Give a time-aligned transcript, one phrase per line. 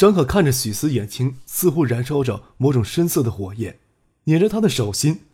[0.00, 3.78] 张可看着许思，眼睛似乎燃烧着某种深色的火焰，
[4.24, 5.26] 捻着他的手心。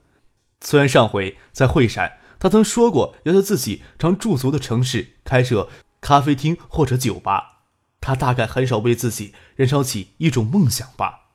[0.60, 5.68] 虽然上回在会上，他曾说过要在自己常驻足的城市开设
[6.00, 7.60] 咖啡厅或者酒吧，
[8.00, 11.28] 他大概很少为自己燃烧起一种梦想吧。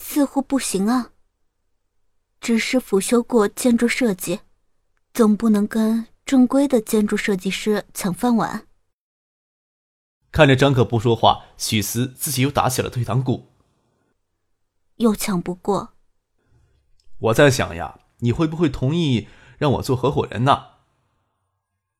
[0.00, 1.10] 似乎不行啊。
[2.40, 4.40] 只是辅修过建筑设计，
[5.12, 8.66] 总不能跟正规的建筑设计师抢饭碗。
[10.34, 13.52] 看着张可不说话，许思自己又打起了退堂鼓。
[14.96, 15.90] 又抢不过。
[17.20, 20.64] 我在想呀，你会不会同意让我做合伙人呢？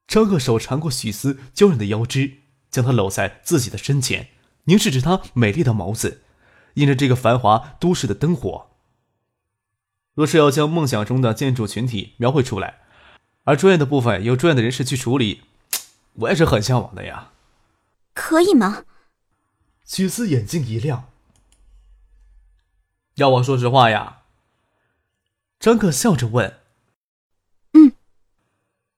[0.08, 2.38] 张可手缠过许思娇软的腰肢，
[2.72, 4.30] 将她搂在自己的身前，
[4.64, 6.22] 凝视着她美丽的眸子，
[6.74, 8.66] 映着这个繁华都市的灯火。
[10.14, 12.80] 若是要将梦想中的建筑群体描绘出来，
[13.44, 15.42] 而专业的部分由专业的人士去处理，
[16.14, 17.30] 我也是很向往的呀。
[18.14, 18.84] 可以吗？
[19.84, 21.10] 许思眼睛一亮。
[23.16, 24.22] 要我说实话呀？
[25.60, 26.60] 张克笑着问。
[27.72, 27.92] 嗯。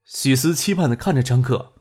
[0.05, 1.73] 许思期盼的看着张克。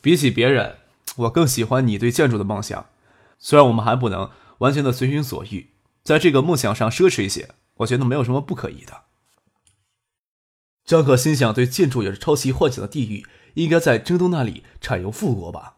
[0.00, 0.78] 比起别人，
[1.16, 2.86] 我更喜欢你对建筑的梦想。
[3.38, 5.70] 虽然我们还不能完全的随心所欲，
[6.02, 9.04] 在这个梦想上奢侈一些，我觉得没有什么不可以的。
[10.84, 15.76] 张可心想，对建筑也是抄袭幻想的地狱，应该在征东那里产油复国吧。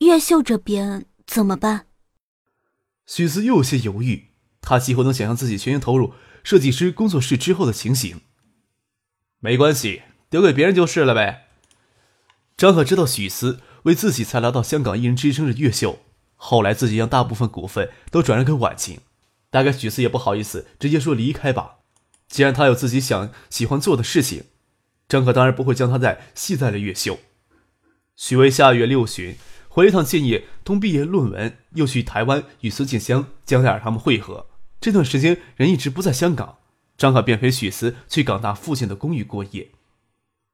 [0.00, 1.86] 越秀这边怎么办？
[3.06, 4.26] 许思又有些犹豫，
[4.60, 6.12] 他几乎能想象自己全心投入
[6.44, 8.20] 设计师工作室之后的情形。
[9.40, 11.48] 没关系，丢给别人就是了呗。
[12.58, 16.00] 张可知道许思为自己才来到香港一人之称的越秀，
[16.34, 19.00] 后来自己将大部分股份都转让给婉晴，
[19.48, 21.76] 大概许思也不好意思直接说离开吧。
[22.28, 24.44] 既然他有自己想喜欢做的事情，
[25.08, 27.18] 张可当然不会将他再系在了越秀。
[28.14, 29.38] 许巍下月六旬。
[29.76, 34.46] 回一趟建业，通毕业论文，又去台湾与孙静香、江黛儿他们会合。
[34.80, 36.56] 这段时间人一直不在香港，
[36.96, 39.68] 张可便陪许思去港大附近的公寓过夜。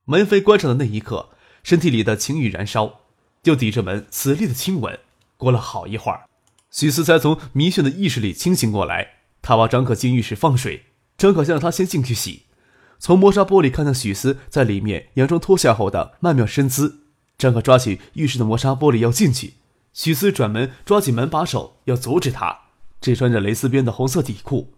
[0.06, 1.28] 门扉关上的那一刻，
[1.62, 2.98] 身体里的情欲燃烧，
[3.44, 4.98] 就抵着门死力的亲吻。
[5.36, 6.22] 过了好一会儿，
[6.72, 9.18] 许思才从迷眩的意识里清醒过来。
[9.40, 12.46] 他把张可进浴室放水，张可先让他先进去洗。
[12.98, 17.01] 从磨砂玻璃看到许思在里面佯装脱下后的曼妙身姿。
[17.42, 19.54] 张可抓起浴室的磨砂玻璃要进去，
[19.92, 22.56] 许思转门抓紧门把手要阻止他。
[23.00, 24.72] 这穿着蕾丝边的红色底裤，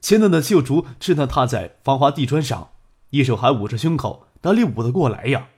[0.00, 2.70] 鲜嫩的秀足震荡踏在防滑地砖上，
[3.10, 5.48] 一手还捂着胸口，哪里捂得过来呀？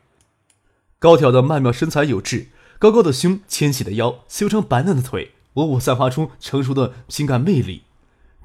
[0.98, 7.82] 高挑的曼妙身材有致，高高的胸，纤细的腰，修长白嫩的腿，稳稳散发出成熟的性感魅力。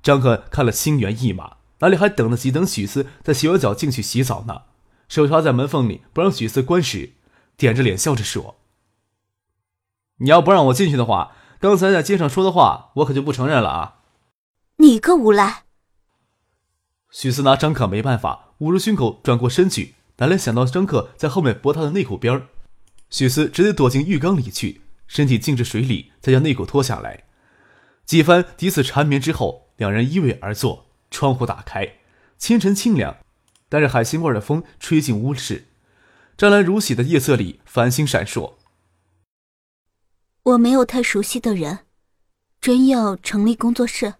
[0.03, 4.63] 张可看了心猿意马，哪里还等得及等许思在洗完脚进去洗澡呢？
[5.07, 7.11] 手插在门缝里，不让许思关时。
[7.61, 8.55] 点着脸笑着说
[10.17, 13.99] ：“你要不让我进去的话，刚才在街上说的话，我可就不承认了啊！”
[14.77, 15.65] 你个无赖！
[17.11, 22.47] 许思拿张可没办法，捂住胸口转过身去，哪来想到张可在后面拨他的内裤边儿，
[23.11, 27.25] 许思直接躲进浴缸里去，身体浸至水里，再将内裤脱下来。
[28.05, 31.97] 几番彼此缠绵之后，两人依偎而坐，窗户打开，
[32.39, 33.17] 清晨清凉，
[33.69, 35.67] 带着海腥味的风吹进屋室。
[36.37, 38.53] 湛蓝如洗的夜色里，繁星闪烁。
[40.43, 41.79] 我没有太熟悉的人，
[42.59, 44.15] 真要成立工作室，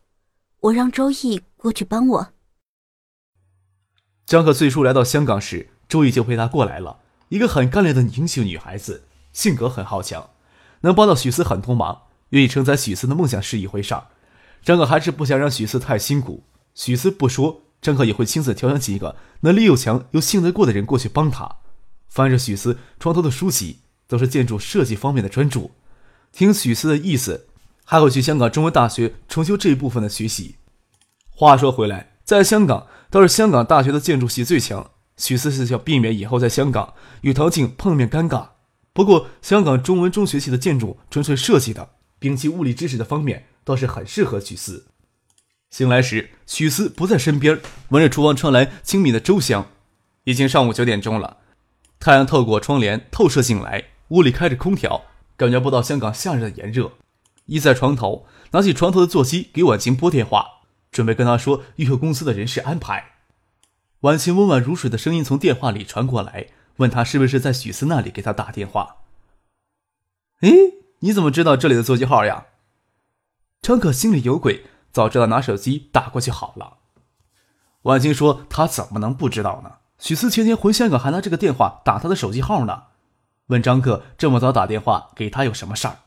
[0.60, 2.34] 我让周易过去帮我。
[4.28, 7.00] 张可最初来到香港时，周易就陪他过来了。
[7.30, 10.30] 一个很干练的英秀女孩子，性格很好强，
[10.82, 13.96] 能帮到许思很多忙，愿意承载许思的梦想是一回事。
[14.62, 16.44] 张可还是不想让许思太辛苦。
[16.76, 21.58] 许思不说，张可也会亲自挑选几个能力又强又信得过的人过去帮他。
[22.12, 25.72] 翻着许思床头的书籍，都是建筑设计方面的专著。
[26.34, 27.48] 听许思的意思，
[27.86, 30.58] 还会去香港中文大学重修这一部分的学习。
[31.30, 34.92] 话说回来，在香港倒是香港大学的建筑系最强。
[35.18, 38.50] 许思是想避免以后在香港与唐静碰面尴尬。
[38.92, 44.88] 不过，香港中文中学系的建筑纯粹设计的，摒弃物理知识的方面，倒是很适合许思。
[45.70, 47.60] 醒来时，许思不在身边，
[47.90, 49.66] 闻着厨房传来清敏的粥香。
[50.26, 51.38] 已经上午九点钟了。
[52.02, 55.04] 太阳透过窗帘透射进来，屋里开着空调，
[55.38, 56.94] 感觉不到香港夏日的炎热。
[57.46, 60.62] 依在床头，拿起床头的座机给婉晴拨电话，
[60.92, 63.12] 准备跟她说玉秀公司的人事安排。
[64.00, 68.96] 婉晴温婉如水的声音从电话里传过来，问他是不是在许思那里给他打电话。
[70.40, 70.50] 哎，
[71.02, 72.48] 你怎么知道这里的座机号呀？
[73.62, 76.78] 张可心里有鬼，早知道拿手机打过去好了。
[77.84, 79.74] 婉晴说：“他怎么能不知道呢？
[80.02, 82.86] 许思前天回香港还拿这个电话打他的手机号呢。”
[83.48, 85.98] 问张克这么早打电话给他有什么事儿？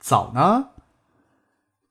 [0.00, 0.68] 早呢。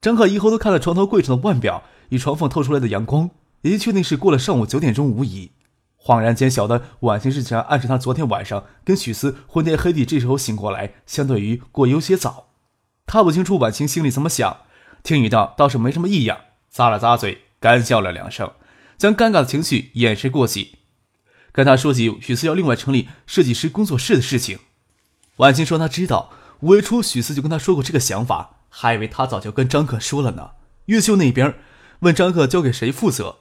[0.02, 3.30] 张克一后头看了床头柜上的腕表与床缝透出来的阳光，
[3.62, 5.52] 已经确定是过了上午九点钟无疑。
[6.00, 12.48] 恍然间晓得婉晴是想暗示他昨天晚上跟许思昏天黑地，这时候醒过来，相对于过有些早。
[13.06, 14.62] 他不清楚婉晴心里怎么想，
[15.04, 16.40] 听雨道倒是没什么异样，
[16.74, 17.44] 咂了咂嘴。
[17.60, 18.52] 干笑了两声，
[19.02, 20.76] 将尴尬的情绪掩饰过去。
[21.52, 24.60] 跟他说起许思要另外成立设计师工作室的事情，
[25.38, 30.52] 婉清说他知道，五月初许思就跟他说过这个想法，还以为他早就跟张克说了呢。
[30.86, 31.56] 越秀那边
[32.02, 33.38] 问张克交给谁负责，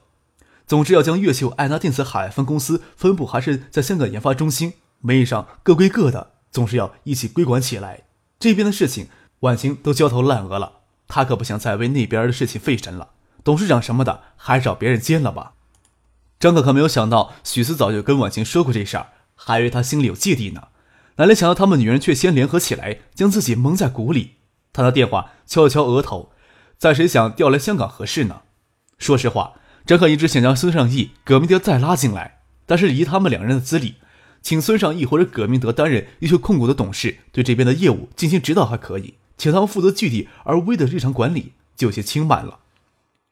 [0.65, 8.05] 总之要将越秀爱达电子海外分公司分部还是在香港研发中心，名义上各归各的，总是要一起归管起来。
[8.39, 9.09] 这边的事情，
[9.41, 13.09] 婉清都焦头烂额了，他可不想再为那边的事情费神了。
[13.43, 15.53] 董事长什么的，还是找别人接了吧。
[16.39, 20.69] 张可可没有想到许思早就跟婉晴说过这事儿，还以为他心里有芥蒂呢。
[21.17, 24.35] 哪里想到他们女人却先联合起来，将自己蒙在鼓里。
[24.73, 26.31] 他的电话敲了敲额头，
[26.77, 28.41] 在谁想调来香港合适呢？
[28.97, 29.53] 说实话，
[29.85, 33.95] 张可一直想将孙尚义、葛明德再拉进来，但是以他们两人的资历，
[34.41, 42.60] 请孙尚义或者葛明德担任优秀控股的董事，对这边的业务进行指导还可以，请他们负责具体而微的日常管理，就有些轻慢了。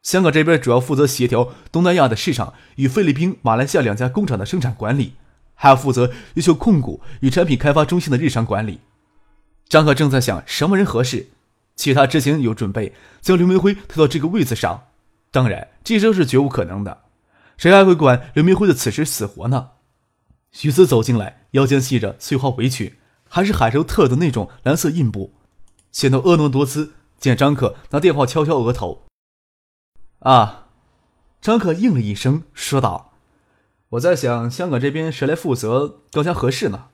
[0.02, 5.14] 香港这边主要负责协调东南亚的市场与菲律宾、马来西亚两家工厂的生产管理，
[5.54, 8.80] 还要负责优秀控股与产品开发中心的日常管理。
[9.68, 11.28] 张可正在想什么人合适，
[11.76, 14.88] 其他之前有准备将刘明辉推到这个位子上，
[15.32, 17.04] 当然这都是绝无可能的。
[17.58, 19.72] 谁还会管刘明辉的此时死活呢？
[20.52, 22.96] 许思走进来，腰间系着碎花围裙，
[23.28, 25.34] 还是海州特的那种蓝色印布，
[25.92, 26.94] 显得婀娜多姿。
[27.20, 29.09] 见张可拿电话敲敲额头。
[30.20, 30.68] 啊，
[31.42, 33.14] 张可应了一声，说道
[33.92, 36.90] ：“我在想，香港这边谁来负责更加合适呢？”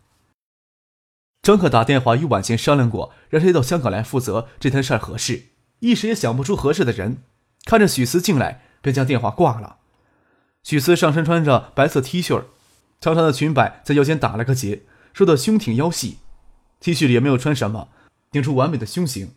[1.42, 5.45] 张可打电话与婉晴商量过，让谁到香港来负责这摊事儿合适，
[5.80, 7.24] 一时也想不出合适的人。
[7.66, 9.78] 看着许思进来，便将电话挂了。
[10.63, 12.44] 许思上身穿着白色 T 恤，
[13.01, 14.83] 长长的裙摆在腰间打了个结，
[15.13, 16.19] 瘦得胸挺腰细。
[16.80, 17.89] T 恤里也没有穿什么，
[18.30, 19.33] 顶出完美的胸型。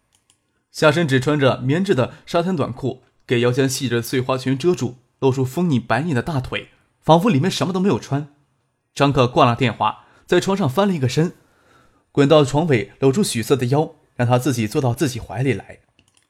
[0.71, 3.03] 下身只穿着棉质的沙滩短裤。
[3.29, 6.71] 给腰间系着碎花裙遮住，露出丰腻白腻的大腿，
[7.03, 8.35] 仿佛里面什么都没有穿。
[8.95, 11.35] 张克挂了电话，在床上翻了一个身，
[12.11, 15.81] 滚到床尾，搂住许色的腰，让他自己坐到自己怀里来，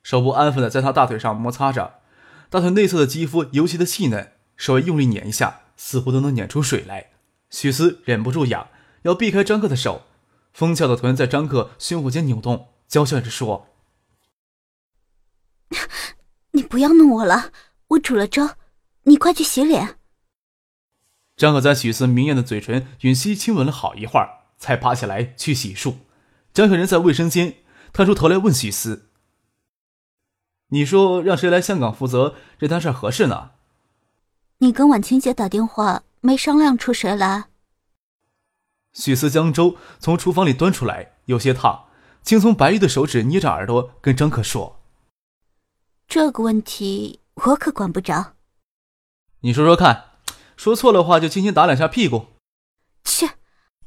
[0.03, 2.01] 手不安分的在他大腿上摩擦着，
[2.51, 7.11] 大腿内侧的肌肤尤其的细嫩，稍微用力捻一下，似乎都能捻出水来。
[7.49, 8.67] 许思忍不住痒，
[9.03, 10.03] 要避开张克的手，
[10.53, 13.69] 丰翘的臀在张克胸脯间扭动，娇笑着说。
[16.59, 17.53] 你不要弄我了，
[17.87, 18.51] 我煮了粥，
[19.05, 19.97] 你快去洗脸。
[21.37, 25.99] 张可在许思明艳的嘴唇吮吸亲吻了好一会儿，才爬起来去洗漱。
[26.53, 27.59] 张小人在卫生间，
[27.93, 29.09] 探出头来问许思
[30.71, 33.53] ：“你说让谁来香港负责这摊事合适呢？”
[34.59, 37.45] 你跟婉清姐打电话没商量出谁来？
[38.93, 41.85] 许思将粥从厨房里端出来，有些烫，
[42.25, 44.78] 轻松白玉的手指捏着耳朵，跟张可说。
[46.09, 48.33] 这个问题我可管不着。
[49.41, 50.13] 你说说看，
[50.57, 52.29] 说错了话就轻轻打两下屁股。
[53.05, 53.33] 切！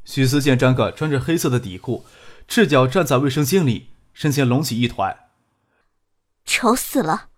[0.05, 2.05] 徐思见张可穿着黑色的底裤，
[2.47, 5.17] 赤脚站在卫生间里，身前隆起一团，
[6.45, 7.29] 丑死了。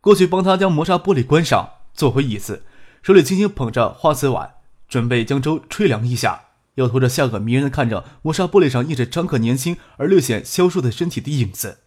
[0.00, 2.64] 过去帮他将磨砂玻璃关上，坐回椅子，
[3.02, 4.54] 手里轻轻捧着花瓷碗，
[4.88, 11.80] 准备将粥吹凉一下，又拖着下颚迷人的看着磨砂玻璃上印着张可年轻而略显消瘦的身体的影子。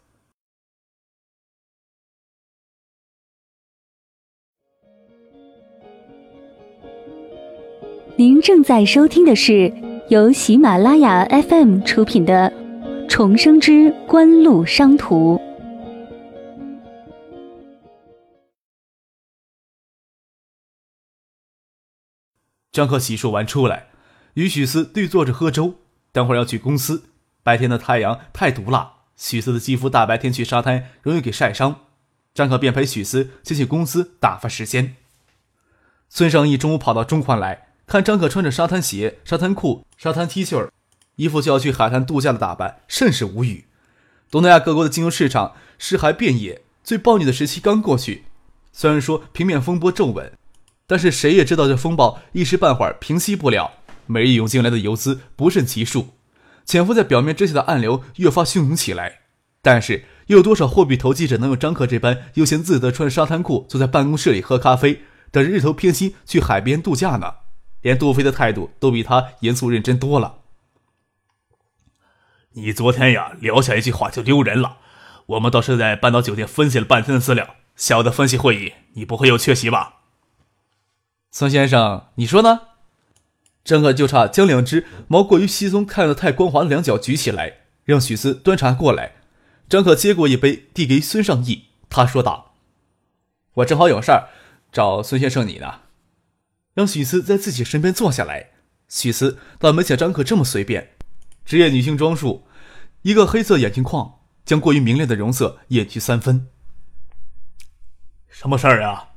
[8.17, 9.73] 您正在收听的是
[10.07, 12.49] 由喜马拉雅 FM 出品的
[13.09, 15.35] 《重生之官路商途》。
[22.71, 23.87] 张克洗漱完出来，
[24.35, 25.75] 与许思对坐着喝粥。
[26.13, 27.09] 等会儿要去公司，
[27.43, 31.81] 白天的太阳太毒辣，许思的肌肤大白天去沙滩容易给晒伤。
[32.33, 34.95] 张克便陪许思先去公司打发时间。
[36.07, 37.64] 孙尚义中午跑到中环来。
[37.87, 40.69] 看张可穿着沙滩鞋、沙滩裤、沙滩 T 恤，
[41.17, 43.65] 一副就要去海滩度假的打扮，甚是无语。
[44.31, 48.23] 东南亚各国的金融市场尸骸遍野，最暴虐的时期刚过去。
[48.73, 50.31] 虽然说平面风波骤稳，
[50.87, 53.71] 但是谁也知道这风暴一时半会儿平息不了。
[54.07, 56.09] 每日涌进来的游资不胜其数，
[56.65, 59.19] 潜伏在表面之下的暗流越发汹涌起来。
[59.61, 65.01] 但是，又有多少货币投机者能有张克这般悠闲自得，穿沙滩裤坐在办公室里喝咖啡，
[65.31, 67.33] 等着日头偏西去海边度假呢？
[67.85, 70.39] 连杜飞的态度都比他严肃认真多了。
[72.53, 74.77] 你昨天呀，撂下一句话就丢人了。
[75.27, 79.97] 我们倒是在半岛酒店分析了半天的资料，下午的分析会议你不会有缺席吧？
[81.29, 82.61] 孙先生，你说呢？
[83.63, 89.17] 张克就差将两只毛过于稀松、看得太光滑的两脚举起来，让许思端茶过来。
[89.69, 91.65] 张可接过一杯，递给孙尚义。
[91.87, 92.55] 他说道
[93.57, 94.29] ：“我正好有事儿，
[94.71, 95.81] 找孙先生你呢。”
[96.75, 98.51] 让许思在自己身边坐下来。
[98.87, 100.91] 许思倒没像张可这么随便，
[101.43, 102.45] 职业女性装束，
[103.01, 106.47] 一个黑色眼镜框将过于明亮的容色掩去三分。
[108.29, 109.09] 什么事儿啊？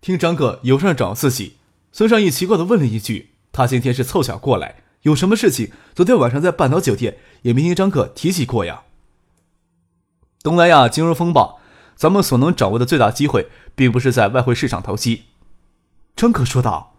[0.00, 1.56] 听张可有事找自己，
[1.92, 5.70] 孙尚义奇怪的问了一句：“他今天是凑巧过来，有什么事情？
[5.94, 8.82] 昨天晚上在半岛酒店也没听张可提起过呀。”
[10.42, 11.60] 东南亚金融风暴，
[11.94, 15.26] 咱们所能掌握的最大机会，并不是在外汇市场投机。
[16.16, 16.94] 张可说道：“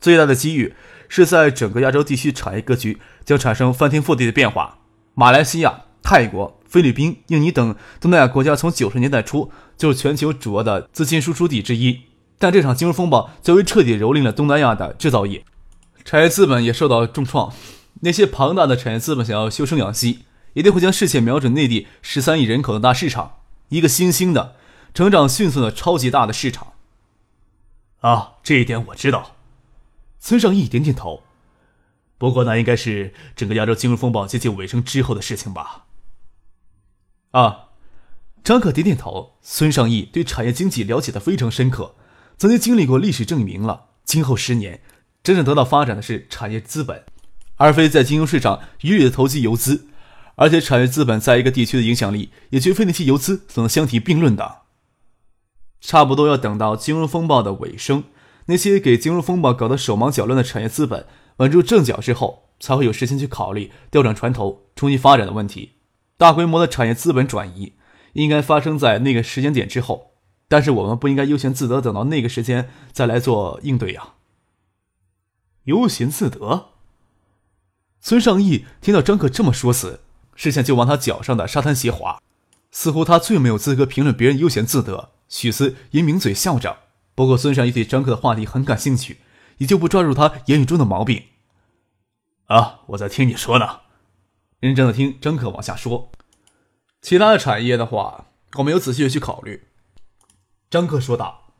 [0.00, 0.74] 最大的机遇
[1.08, 4.78] 是在整个亚洲地区产业格局将产生翻天覆地的变化。
[5.14, 12.02] 马来西亚、泰国、菲律宾、印尼等东南亚国家，从九十年代初就是全球主要的资金输出地之一。
[12.38, 15.44] 但这场金融风暴较为彻底蹂躏了东南亚的制造业，
[16.04, 17.52] 产业资本也受到重创。
[18.00, 20.20] 那些庞大的产业资本想要休生养息。”
[20.56, 24.54] 一定会将视线瞄准内地十三亿人口的大市场，一个新兴的、
[24.94, 26.68] 成长迅速的超级大的市场。
[28.00, 29.36] 啊，这一点我知道。
[30.18, 31.22] 孙尚义点点头。
[32.18, 35.84] 不过那应该是整个亚洲金融风暴接近尾声之后的事情吧？
[37.32, 37.68] 啊，
[38.42, 39.36] 张可点点头。
[39.42, 41.94] 孙尚义对产业经济了解的非常深刻，
[42.38, 44.80] 曾经经历过历史，证明了今后十年
[45.22, 47.04] 真正得到发展的是产业资本，
[47.56, 49.88] 而非在金融市场一律的投机游资。
[50.36, 54.62] 而且，产业资本在一个地区的影响力也绝非那些游资所能相提并论的。
[55.86, 58.02] 差不多要等到金融风暴的尾声，
[58.46, 65.74] 那些给金融风暴搞得手忙脚乱的产业资本稳住阵脚之后，才会有时间去考虑调转船头、重新发展的问题。
[66.16, 67.74] 大规模的产业资本转移
[68.14, 70.14] 应该发生在那个时间点之后，
[70.48, 74.14] 但是我们不应该悠闲自得，等到那个时间再来做应对呀。
[75.66, 76.70] 悠闲自得。
[78.00, 80.00] 孙尚义听到张可这么说时。
[80.34, 82.20] 视线就往他脚上的沙滩鞋滑，
[82.72, 85.10] 似乎他最没有资格评论别人悠闲自得。
[85.28, 86.78] 许思也抿嘴笑着。
[87.14, 89.18] 不过孙尚义对张克的话题很感兴趣，
[89.58, 91.24] 也就不抓住他言语中的毛病。
[92.46, 93.80] 啊，我在听你说呢，
[94.60, 96.10] 认真的听张克往下说。
[97.00, 98.26] 其他的产业的话，
[98.58, 99.64] 我没有仔细的去考虑。
[100.68, 101.52] 张克说道：“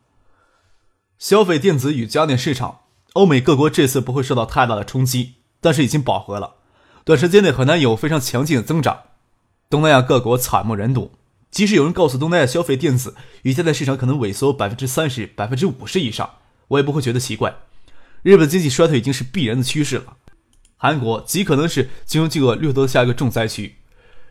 [1.19, 2.81] 消费电子与家电市场，
[3.15, 6.57] 欧美各国这次不会受到太大的冲击，但是已经饱和了。”
[7.05, 9.05] 短时间内很难有非常强劲的增长，
[9.71, 11.13] 东南亚各国惨不忍睹。
[11.57, 16.33] 即使有人告诉东南亚消费电子与家电市场可能萎缩百分之三十、百分之五十以上，
[16.69, 17.55] 我也不会觉得奇怪。
[18.23, 20.19] 日本经济衰退已经是必然的趋势了，
[20.77, 23.77] 韩国极可能是金融巨鳄掠夺的下一个重灾区。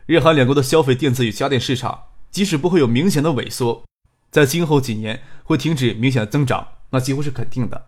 [0.06, 3.82] 日韩两国的消费电子与家电市场，即使不会有明显的萎缩，
[4.30, 7.86] 在今后几年会停止明显的增长，那几乎是肯定的。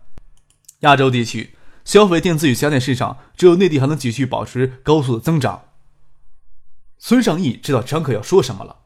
[0.81, 1.51] 亚洲地区。
[1.85, 5.69] 消费电子与家电市场，只有内地还能继续保持高速的增长。
[6.97, 8.78] 孙尚义知道张可要说什么了。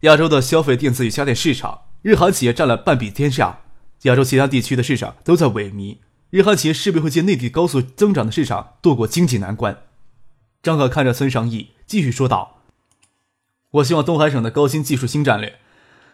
[0.00, 3.60] 亚洲的消费电子与家电市场，日韩企业占了半壁天下，
[4.02, 5.96] 亚洲其他地区的市场都在萎靡，
[6.28, 9.78] 日韩企业势必会借内地高速增长的市场渡过经济难关。
[10.62, 12.58] 张可看着孙尚义，继续说道
[13.72, 15.58] ：“我希望东海省的高新技术新战略，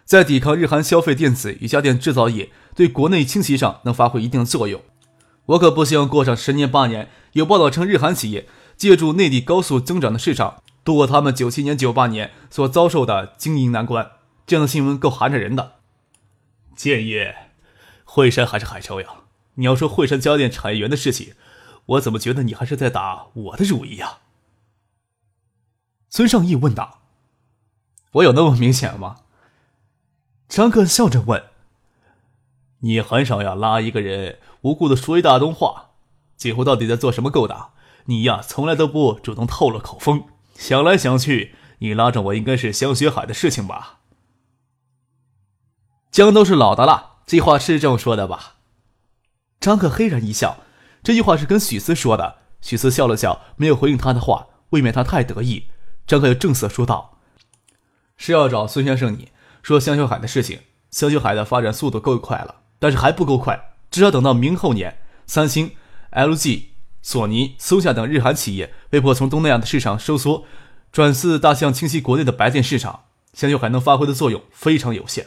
[0.05, 4.81] 在抵抗日韩消费电子与家电制造业对国内侵袭上能发挥一定的作用。”
[5.47, 8.47] 我可不希望过上十年八年，有报道称日韩企业
[8.77, 14.13] 借助内地高速增长的市场度过他们九七年、九八年所遭受的经营难关。
[14.47, 15.77] 这样的新闻够寒碜人的。
[16.75, 17.51] 建业，
[18.05, 19.09] 惠山还是海州呀？
[19.55, 21.35] 你要说惠山家电产业园的事情，
[21.87, 24.19] 我怎么觉得你还是在打我的主意呀？
[26.11, 27.01] 孙尚义问道。
[28.13, 29.19] 我有那么明显吗？
[30.49, 31.45] 张克笑着问。
[32.81, 35.91] 你很少要拉一个人无故的说一大通话，
[36.37, 37.71] 几乎到底在做什么勾当？
[38.07, 40.25] 你呀，从来都不主动透露口风。
[40.63, 43.99] 想来想去，你拉着我应该是香雪海的事情吧？
[46.13, 48.59] 姜都是老的了，这话是这么说的吧？
[49.59, 50.59] 张可嘿然一笑，
[51.03, 52.37] 这句话是跟许思说的。
[52.61, 55.67] 许思笑了笑，没有回应他的话，未免他太得意。
[56.07, 57.19] 张克又正色说道
[58.17, 59.33] ：“是要找孙先生你
[59.65, 60.61] 说香秀海的事情。
[60.93, 65.73] 香秀海的发展速度够快了，但是还不够快，至少等到明后年，三星、
[66.13, 66.67] LG、
[67.03, 70.47] 索尼、松下等日韩企业被迫从东南亚的市场收缩，
[70.93, 73.05] 转四大项清晰国内的白电市场，
[73.35, 75.27] 香秀海能发挥的作用非常有限。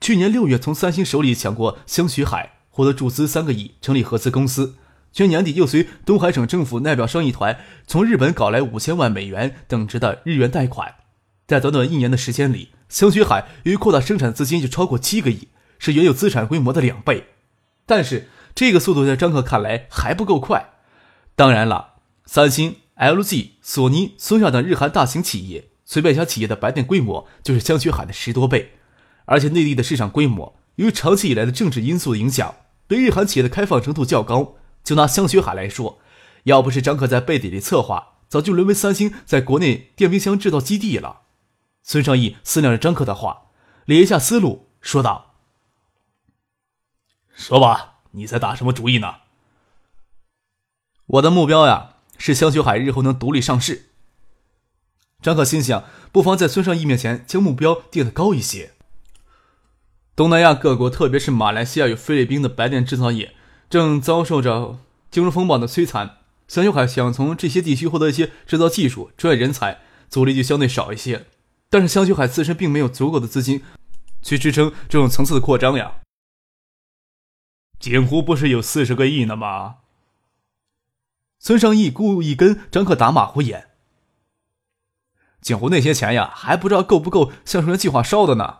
[0.00, 4.76] 去年六月，从三星手里抢过香雪海，获得注资三个亿，成立合资公司。
[5.12, 10.94] 去年底，又随东海省政府代表商议团从日本搞来五千万美元等值的日元贷款。
[11.48, 15.48] 在短短一年的时间里，香雪海由于扩大生产资金就超过七个亿，
[15.80, 17.26] 是原有资产规模的两倍。
[17.84, 18.28] 但是
[18.60, 20.74] 这个速度在张克看来还不够快。
[21.34, 21.94] 当然了，
[22.26, 28.72] 三星、LG、索尼、松下等日韩大型企业，随便一家企业的白电规模就是香雪海的十多倍。
[29.24, 32.54] 而且内地的市场规模，由于长期以来的政治因素的影响，
[32.86, 34.56] 对日韩企业的开放程度较高。
[34.84, 35.98] 就拿香雪海来说，
[36.42, 41.22] 要不是张可在背地里策划，早就沦为三星在国内电冰箱制造基地了。
[41.82, 43.44] 孙尚义思量着张克的话，
[43.86, 45.36] 理一下思路，说道
[47.32, 49.16] ：“说吧，你在打什么主意呢？”
[51.06, 53.86] 我的目标呀，是香雪海日后能独立上市。
[55.20, 58.72] 张可心想，不妨在孙尚义面前将目标定得高一些。
[60.14, 63.34] 东南亚各国，特别是马来西亚与菲律宾的白电制造业，
[63.68, 64.78] 正遭受着
[65.10, 66.18] 金融风暴的摧残。
[66.46, 71.26] 香秀海想从这些地区获得一些制造技术、专业人才，阻力就相对少一些。
[71.68, 73.62] 但是香秀海自身并没有足够的资金
[74.22, 76.00] 去支撑这种层次的扩张呀。
[77.80, 79.76] 锦湖不是有四十个亿呢吗？
[81.38, 83.68] 孙尚义故意跟张克打马虎眼。
[85.40, 88.58] 锦湖那些钱呀，还不知道够不够橡树园计划烧的呢。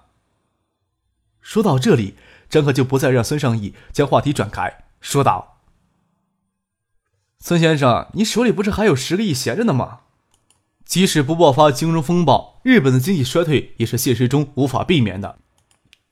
[1.43, 2.17] 说到这里，
[2.49, 5.61] 张克就不再让孙尚义将话题转开，说道
[7.39, 10.01] ：“孙先生，你手里不是还有十个亿闲着呢吗？
[10.87, 15.39] 即使不爆发金融风暴，日本的经济衰退也是现实中无法避免的。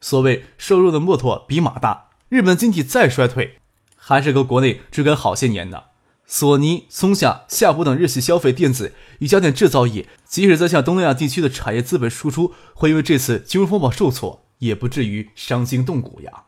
[0.02, 3.58] 所谓瘦肉的骆驼比马大，日本经济再衰退，
[3.96, 5.86] 还是和国内追赶好些年的。
[6.26, 16.42] 索尼、松下、夏普等日系消费电子与家电制造业，即使在向东南亚地区的产业资本输出会因为这次金融风暴受挫。”也不至于伤筋动骨呀。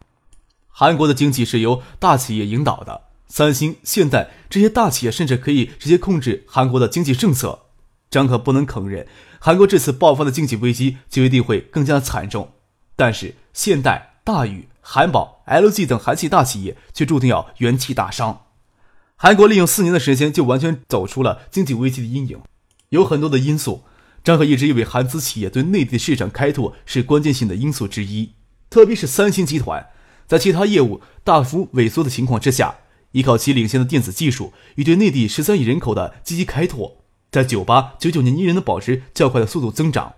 [0.66, 7.66] 韩国的经济是由大企业引导的，三星、现代这些大企业甚至可以直接控制韩国的经济政策。
[8.10, 9.06] 张可不能承认，
[9.38, 12.50] 韩国这次爆发的经济危机就一定会更加惨重。
[12.96, 18.46] 但是现代、大宇、韩宝、LG 等韩系大企业却注定要元气大伤。
[19.16, 22.40] 韩国利用四年的时间就完全走出了经济危机的阴影，
[22.88, 23.84] 有很多的因素。
[24.22, 28.32] 张可一直以为韩资企业对内地市场开拓是关键性的因素之一，
[28.68, 29.86] 特别是三星集团，
[30.26, 32.76] 在其他业务大幅萎缩的情况之下，
[33.12, 36.98] 依靠其领先的电子技术与对内地十三亿人口的积极开拓，
[37.30, 40.14] 在九八九九年依然能保持较快的速度增长。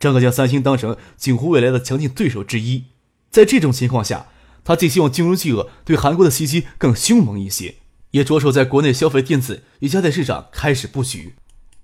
[0.00, 2.86] 张可将三星当成锦湖未来的强劲对手之一，
[3.30, 4.26] 在这种情况下，
[4.64, 7.76] 他既希望金融巨鳄对韩国的袭击更凶猛一些，
[8.10, 11.34] 也着手在国内消费电子与家电市场开始布局。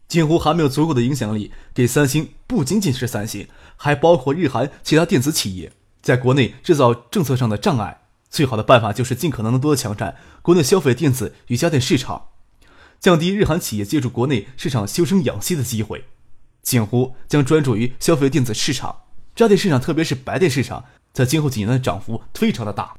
[0.08, 8.02] 锦湖还没有足够的影响力给三星，不仅仅是三星，还包括日韩其他电子企业，在国内制造政策上的障碍。
[8.28, 12.28] 最好的办法就是尽可能的多抢占国内消费电子与家电市场，
[13.00, 16.04] 降低日韩企业借助国内市场休生养息的机会。
[16.62, 19.02] 锦湖将专注于消费电子市场，
[19.34, 20.84] 家电市场，特别是白电市场，
[21.16, 22.94] 在今后几年的涨幅非常的大。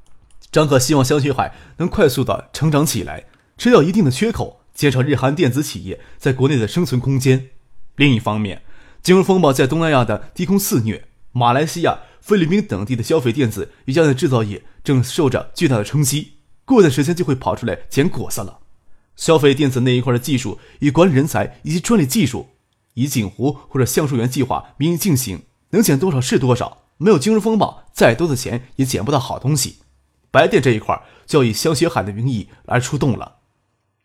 [0.51, 3.25] 张可希望香雪海能快速的成长起来，
[3.59, 4.61] 吃掉一定的缺口。
[4.73, 7.49] 减少日韩电子企业在国内的生存空间。
[7.95, 8.63] 另一方面，
[9.03, 16.33] 金融风暴在东南亚的低空肆虐，马来西亚、菲律宾等地的消费电子与家电制造业正受着巨大的冲击，
[16.65, 18.59] 过段时间就会跑出来捡果子了。
[19.15, 22.49] 消费电子那一块的技术与管理人才以及专利技术，
[22.95, 26.86] 以锦湖或者橡树园计划名义进行，能捡多少是多少。
[26.97, 29.77] 没有金融风暴，再多的钱也捡不到好东西。
[30.31, 33.37] 白电这一块就要以香雪海的名义来出动了。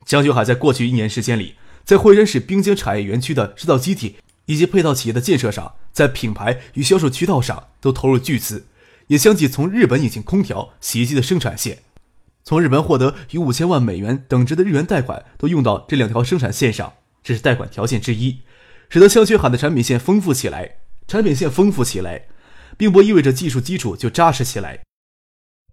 [0.04, 8.66] 江雪海在过去一年时间里，在惠山市滨江产业园区的制造机体以及配套企业的建设上，在品牌与销售渠道上都投入巨资，
[9.06, 11.82] 也相继从日本引进空调、洗衣机的生产线，
[12.44, 18.40] 从日本获得逾五千万美元等值的日元贷款，都用到这两条生产线上，这是贷款条件之一，
[18.88, 20.78] 使得香雪海的产品线丰富起来。
[21.06, 22.26] 产品线丰富起来，
[22.82, 24.80] 并不意味着技术基础就扎实起来。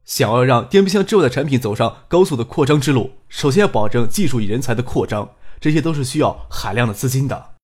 [0.05, 5.27] 想要让电冰箱之外的产品走上高速的扩张之路，首先要保证技术与人才的扩张，
[5.59, 7.55] 这些都是需要海量的资金的。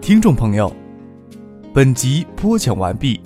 [0.00, 0.74] 听众朋友，
[1.74, 3.20] 本集播讲完毕，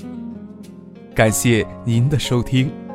[1.14, 2.85] 感谢您的收听。